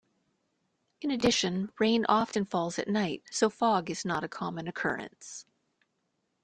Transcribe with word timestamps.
In 1.01 1.11
addition, 1.11 1.71
rain 1.77 2.07
often 2.09 2.45
falls 2.45 2.79
at 2.79 2.87
night, 2.87 3.21
so 3.29 3.51
fog 3.51 3.91
is 3.91 4.03
not 4.03 4.23
a 4.23 4.27
common 4.27 4.67
occurrence. 4.67 5.45